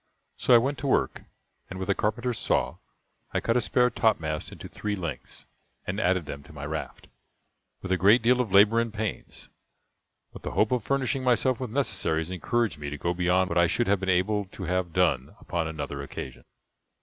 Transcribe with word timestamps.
So 0.35 0.55
I 0.55 0.57
went 0.57 0.79
to 0.79 0.87
work, 0.87 1.21
and 1.69 1.77
with 1.79 1.87
a 1.87 1.93
carpenter's 1.93 2.39
saw 2.39 2.77
I 3.35 3.39
cut 3.39 3.55
a 3.55 3.61
spare 3.61 3.91
topmast 3.91 4.51
into 4.51 4.67
three 4.67 4.95
lengths, 4.95 5.45
and 5.85 5.99
added 5.99 6.25
them 6.25 6.41
to 6.41 6.51
my 6.53 6.65
raft, 6.65 7.07
with 7.83 7.91
a 7.91 7.97
great 8.01 8.23
deal 8.23 8.41
of 8.41 8.51
labor 8.51 8.79
and 8.79 8.91
pains. 8.91 9.49
But 10.33 10.41
the 10.41 10.53
hope 10.57 10.71
of 10.71 10.83
furnishing 10.83 11.23
myself 11.23 11.59
with 11.59 11.69
necessaries 11.69 12.31
encouraged 12.31 12.79
me 12.79 12.89
to 12.89 12.97
go 12.97 13.13
beyond 13.13 13.49
what 13.49 13.59
I 13.59 13.67
should 13.67 13.85
have 13.85 13.99
been 13.99 14.09
able 14.09 14.45
to 14.45 14.63
have 14.63 14.91
done 14.91 15.35
upon 15.39 15.67
another 15.67 16.01
occasion. 16.01 16.45